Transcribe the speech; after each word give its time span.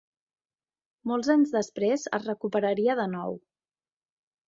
Molts 1.11 1.29
anys 1.35 1.53
després 1.59 2.07
es 2.21 2.27
recuperaria 2.31 2.99
de 3.05 3.09
nou. 3.17 3.41